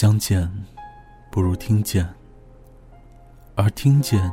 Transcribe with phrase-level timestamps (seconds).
[0.00, 0.48] 相见
[1.28, 2.08] 不如听见，
[3.56, 4.32] 而听见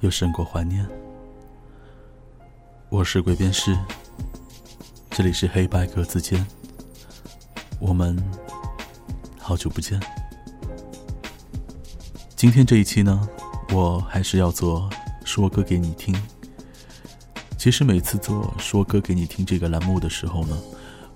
[0.00, 0.88] 又胜过怀念。
[2.88, 3.76] 我是鬼边师，
[5.10, 6.42] 这里是黑白格子间，
[7.78, 8.16] 我们
[9.38, 10.00] 好久不见。
[12.34, 13.28] 今天这一期呢，
[13.74, 14.88] 我还是要做
[15.22, 16.18] 说歌给你听。
[17.58, 20.58] 其实每次做说歌给你听这个栏目的时候呢，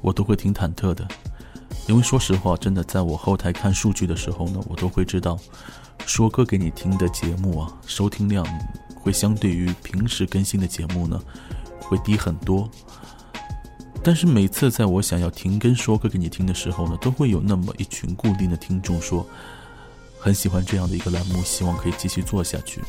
[0.03, 1.09] 我都会挺忐忑的。
[1.91, 5.37] 因为说实话，真的在我后台看数据的时候呢，我都会知道，
[6.07, 8.47] 说歌给你听的节目啊，收听量
[8.95, 11.21] 会相对于平时更新的节目呢，
[11.81, 12.71] 会低很多。
[14.05, 19.27] 但是每次在我想要停更说歌给你听的时候呢，都会有那么一群固定的听众说，
[20.21, 22.81] 很喜欢这样的一个栏目，希望可以继续做下去。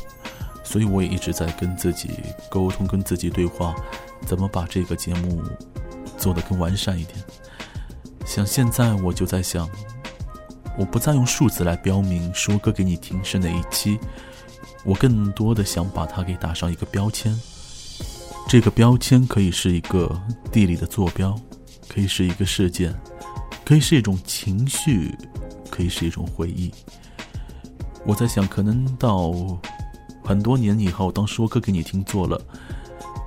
[0.63, 2.11] 所以我也一直在跟自己
[2.51, 3.75] 沟通，跟自己对话，
[4.27, 5.41] 怎么把这个节目
[6.19, 7.17] 做得更完善一点。
[8.25, 9.69] 像现在我就在想，
[10.77, 13.99] 我不再用数字来标明说歌给你听是哪一期，
[14.85, 17.37] 我更多的想把它给打上一个标签。
[18.47, 20.19] 这个标签可以是一个
[20.51, 21.37] 地理的坐标，
[21.89, 22.97] 可以是一个事件，
[23.65, 25.13] 可以是一种情绪，
[25.69, 26.71] 可以是一种回忆。
[28.05, 29.33] 我在想，可能到
[30.23, 32.39] 很多年以后，当说歌给你听做了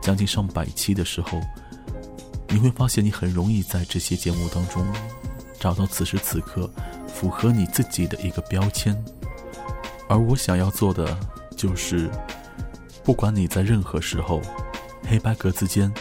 [0.00, 1.40] 将近上百期的时候。
[2.54, 4.86] 你会发现，你很容易在这些节目当中
[5.58, 6.70] 找到此时此刻
[7.08, 8.96] 符合你自己的一个标签。
[10.08, 11.18] 而我想要做的
[11.56, 12.08] 就是，
[13.02, 14.40] 不管你在任何时候，
[15.04, 15.92] 黑白格子间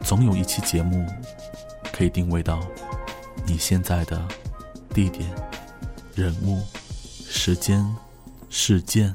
[0.00, 1.04] 总有一期节目
[1.92, 2.64] 可以定位到
[3.44, 4.24] 你现在的
[4.94, 5.28] 地点、
[6.14, 6.62] 人物、
[7.28, 7.84] 时间、
[8.48, 9.12] 事件，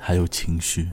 [0.00, 0.90] 还有情绪。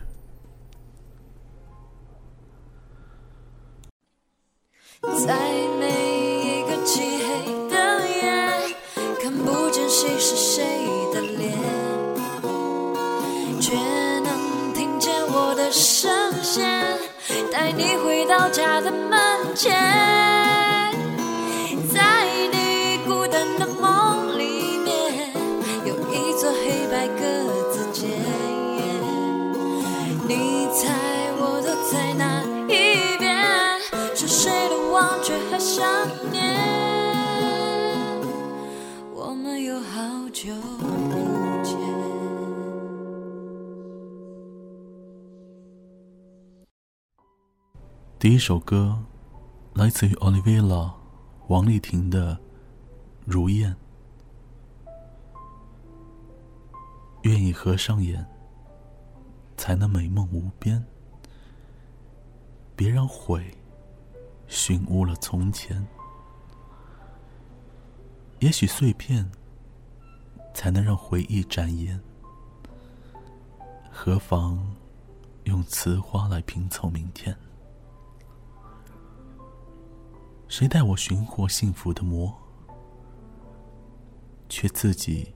[48.29, 48.95] 第一首歌
[49.73, 50.94] 来自于 Olivia
[51.47, 52.35] 王丽婷的
[53.25, 53.75] 《如燕》，
[57.23, 58.23] 愿意合上眼，
[59.57, 60.85] 才能美梦无边。
[62.75, 63.51] 别让悔。
[64.47, 65.84] 熏污了从前，
[68.41, 69.28] 也许碎片
[70.53, 72.00] 才能让回忆展颜。
[73.90, 74.75] 何妨
[75.46, 77.35] 用词花来拼凑明天？
[80.49, 82.35] 谁带我寻获幸福的魔，
[84.49, 85.31] 却自己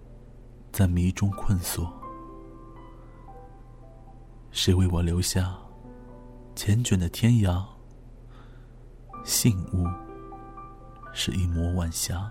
[0.72, 1.94] 在迷中困锁？
[4.50, 5.56] 谁为我留下
[6.56, 7.64] 缱绻的天涯？
[9.24, 9.88] 信物
[11.14, 12.30] 是一抹晚霞，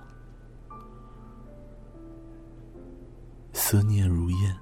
[3.53, 4.57] 思念如燕，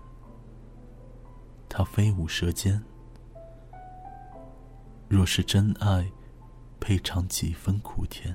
[1.71, 2.81] 它飞舞舌尖。
[5.09, 6.09] 若是真爱，
[6.81, 8.35] 配尝几分苦甜。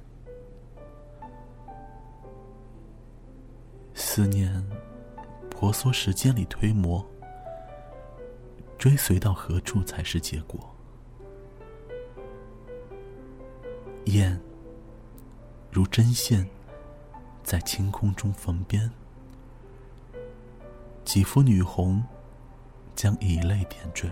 [3.94, 4.64] 思念
[5.50, 7.06] 婆娑时间里推磨，
[8.78, 10.74] 追随到何处才是结果？
[14.06, 14.40] 燕，
[15.72, 16.48] 如针线，
[17.44, 18.90] 在晴空中缝边。
[21.04, 22.04] 几幅女红，
[22.96, 24.12] 将以泪点缀。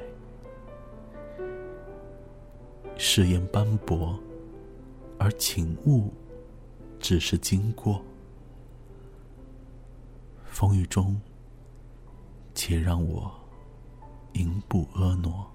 [3.05, 4.17] 誓言斑驳，
[5.19, 6.09] 而情物
[7.01, 8.01] 只是经过。
[10.45, 11.19] 风雨中，
[12.55, 13.29] 且让我
[14.35, 15.47] 迎步婀娜。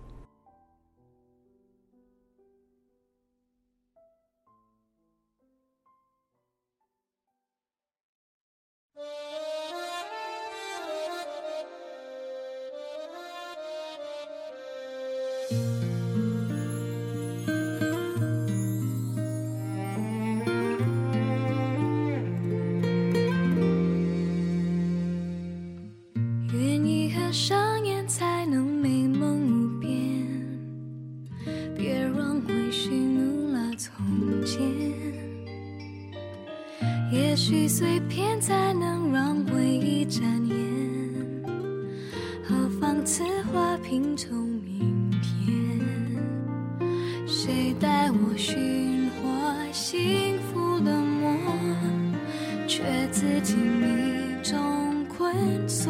[37.79, 40.57] 碎片才能让回忆展颜？
[42.43, 43.23] 何妨此
[43.53, 45.79] 花品种明天？
[47.25, 49.29] 谁带我寻获
[49.73, 51.33] 幸福的魔？
[52.67, 52.83] 却
[53.13, 55.33] 自己迷中困
[55.69, 55.89] 锁。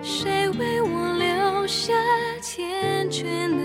[0.00, 1.92] 谁为我留下
[2.40, 2.62] 缱
[3.10, 3.24] 绻
[3.56, 3.61] 的？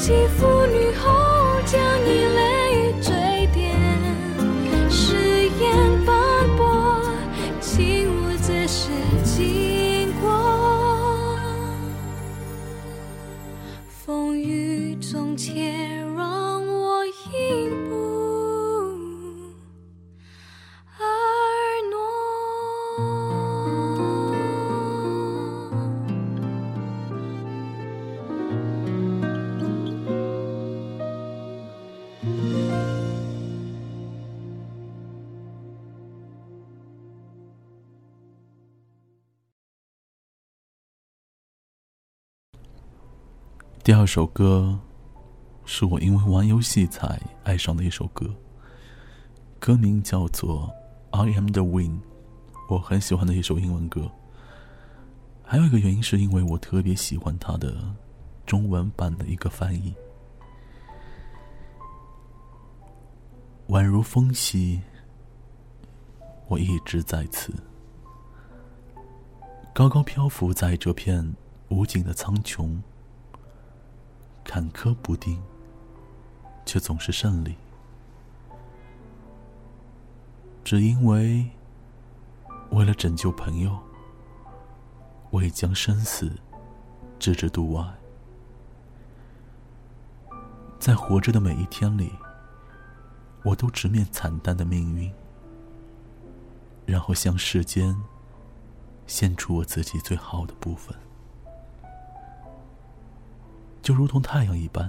[0.00, 0.59] 肌肤
[43.90, 44.78] 第二首歌，
[45.64, 48.32] 是我因为玩游戏才爱上的一首歌，
[49.58, 50.72] 歌名叫做
[51.18, 51.98] 《I Am the Wind》，
[52.68, 54.08] 我很喜欢的一首英文歌。
[55.42, 57.74] 还有一个原因是因为我特别喜欢它的
[58.46, 59.92] 中文版的一个翻译，
[63.70, 64.80] 宛如风息，
[66.46, 67.52] 我一直在此，
[69.74, 71.34] 高高漂浮在这片
[71.70, 72.80] 无尽的苍穹。
[74.44, 75.42] 坎坷不定，
[76.66, 77.56] 却总是胜利。
[80.64, 81.48] 只因为
[82.70, 83.78] 为了拯救朋友，
[85.30, 86.30] 我已将生死
[87.18, 87.84] 置之度外。
[90.78, 92.12] 在活着的每一天里，
[93.42, 95.12] 我都直面惨淡的命运，
[96.86, 97.96] 然后向世间
[99.06, 100.96] 献出我自己最好的部分，
[103.90, 104.88] 就如同太阳一般，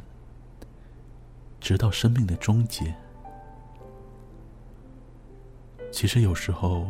[1.59, 2.95] 直到生命的终结。
[5.91, 6.85] 其实有时候，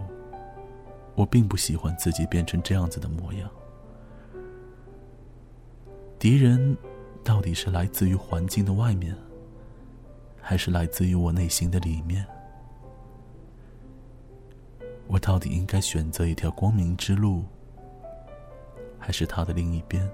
[1.15, 3.49] 我并不喜欢自己变成这样子的模样。
[6.19, 6.77] 敌人
[7.23, 9.15] 到底是来自于环境的外面，
[10.41, 12.27] 还是来自于我内心的里面？
[15.07, 17.45] 我到底应该选择一条光明之路，
[18.99, 20.05] 还是它的另一边？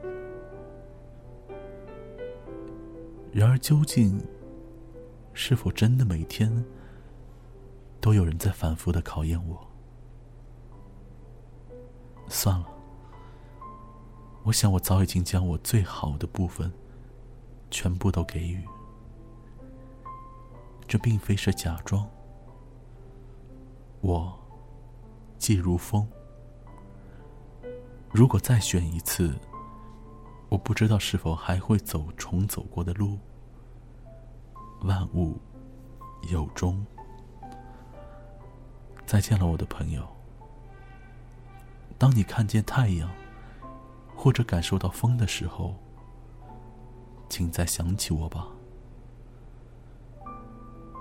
[3.31, 4.19] 然而，究竟
[5.34, 6.65] 是否真的每天？
[8.00, 9.67] 都有人在反复的考验我。
[12.29, 12.67] 算了，
[14.43, 16.72] 我想我早已经将我最好的部分
[17.69, 18.63] 全部都给予。
[20.88, 22.07] 这并非是假装。
[24.01, 24.38] 我
[25.38, 26.07] 既如风，
[28.12, 29.36] 如果再选一次，
[30.50, 33.18] 我不知道是否还会走重走过的路。
[34.82, 35.38] 万物
[36.32, 36.86] 有终。
[39.06, 40.08] 再见了，我的朋友。
[41.98, 43.10] 当你看见太阳，
[44.16, 45.75] 或者感受到风的时候，
[47.27, 48.48] 请再想起我吧。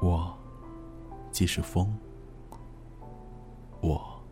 [0.00, 0.36] 我
[1.30, 1.96] 既是风，
[3.80, 4.22] 我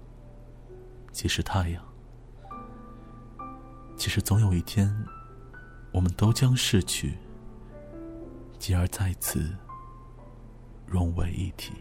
[1.13, 1.94] 既是太阳。
[4.05, 4.95] 其实总有一天，
[5.91, 7.17] 我们都将逝去，
[8.59, 9.57] 继而再次
[10.87, 11.73] 融为一体。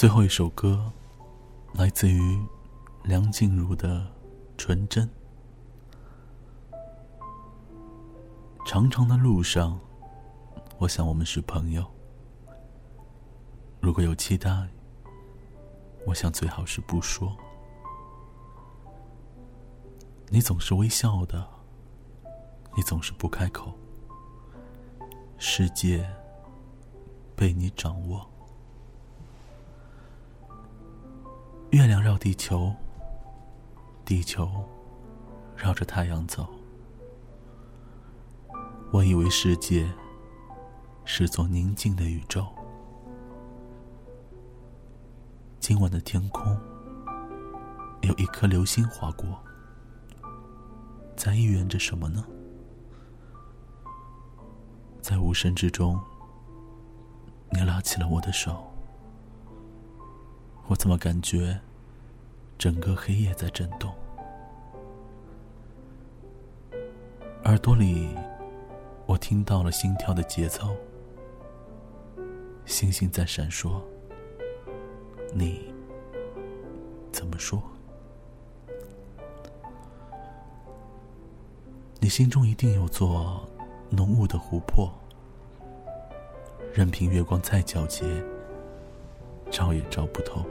[0.00, 0.90] 最后一首歌，
[1.74, 2.42] 来自于
[3.02, 3.98] 梁静茹的
[4.56, 5.06] 《纯真》。
[8.64, 9.78] 长长的路上，
[10.78, 11.84] 我想我们是朋友。
[13.78, 14.66] 如果有期待，
[16.06, 17.36] 我想最好是不说。
[20.30, 21.46] 你总是微笑的，
[22.74, 23.70] 你总是不开口。
[25.36, 26.10] 世界
[27.36, 28.26] 被你掌握。
[31.70, 32.74] 月亮绕地球，
[34.04, 34.50] 地球
[35.56, 36.44] 绕着太阳走。
[38.90, 39.88] 我以为世界
[41.04, 42.44] 是座宁静的宇宙。
[45.60, 46.58] 今晚的天空
[48.00, 49.40] 有一颗流星划过，
[51.16, 52.26] 在预言着什么呢？
[55.00, 56.00] 在无声之中，
[57.52, 58.69] 你拉起了我的手，
[60.70, 61.58] 我怎么感觉
[62.56, 63.92] 整个黑夜在震动？
[67.42, 68.08] 耳朵里，
[69.04, 70.76] 我听到了心跳的节奏，
[72.66, 73.82] 星星在闪烁。
[75.34, 75.74] 你
[77.10, 77.60] 怎么说？
[81.98, 83.44] 你心中一定有座
[83.90, 84.88] 浓雾的湖泊，
[86.72, 88.06] 任凭月光再皎洁，
[89.50, 90.44] 照也照不透。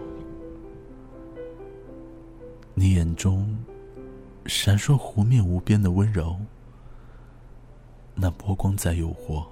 [2.74, 3.58] 你眼中
[4.46, 6.36] 闪烁湖面无边的温柔，
[8.16, 9.46] 那波光在诱惑，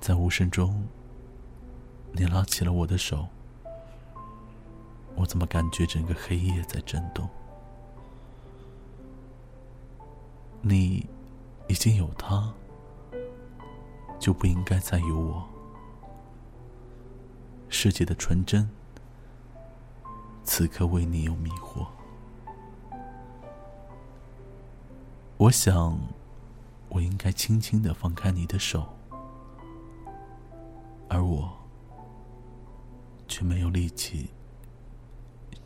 [0.00, 0.84] 在无声中。
[2.12, 3.26] 你拉起了我的手，
[5.14, 7.28] 我怎么感觉整个黑夜在震动？
[10.60, 11.08] 你
[11.68, 12.52] 已经有他，
[14.18, 15.51] 就不应该再有我。
[17.72, 18.68] 世界的纯真，
[20.44, 21.86] 此刻为你有迷惑。
[25.38, 25.98] 我想，
[26.90, 28.86] 我应该轻轻的放开你的手，
[31.08, 31.50] 而我。
[33.28, 34.28] 却没有力气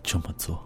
[0.01, 0.65] 这么做。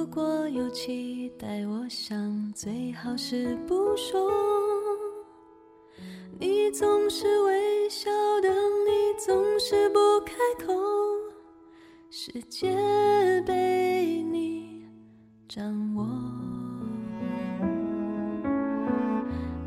[0.00, 4.32] 如果有期待，我想最好是不说。
[6.38, 8.10] 你总是微笑
[8.40, 10.72] 的，你总是不开口，
[12.08, 12.74] 世界
[13.46, 14.86] 被你
[15.46, 16.06] 掌握。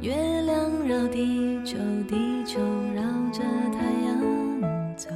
[0.02, 0.16] 月
[0.48, 2.60] 亮绕地球，地球
[2.96, 5.10] 绕着太阳走。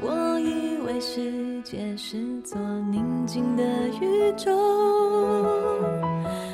[0.00, 2.60] 我以为世界是座
[2.90, 3.64] 宁静的
[3.98, 4.52] 宇宙。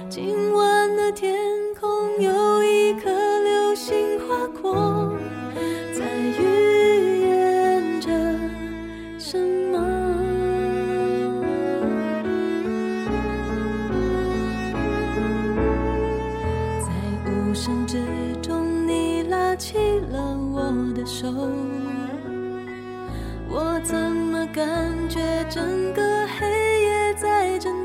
[0.08, 1.37] 今晚的天
[1.80, 5.12] 空有一颗流星划过，
[5.92, 6.04] 在
[6.38, 8.11] 预言着
[9.18, 9.37] 什
[9.72, 9.76] 么？
[16.80, 16.92] 在
[17.28, 17.98] 无声之
[18.40, 19.76] 中，你拉起
[20.12, 21.26] 了我的手，
[23.50, 24.64] 我曾么感
[25.09, 25.44] 觉？
[25.51, 26.01] 整个
[26.38, 26.46] 黑
[26.83, 27.77] 夜在震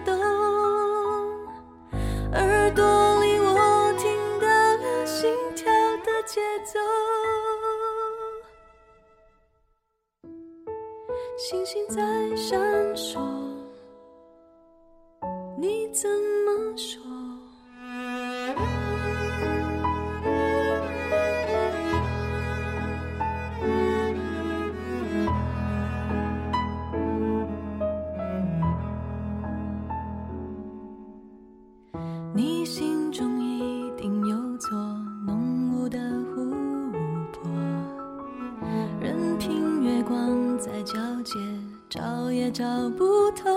[42.44, 43.53] 也找不透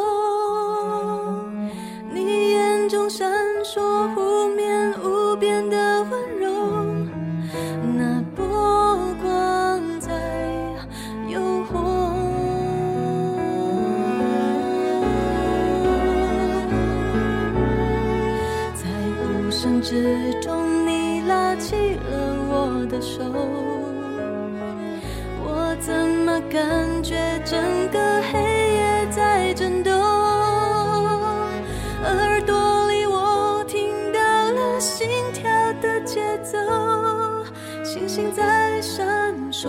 [38.09, 39.69] 星在闪烁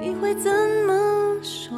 [0.00, 0.52] 你会怎
[0.86, 1.76] 么说？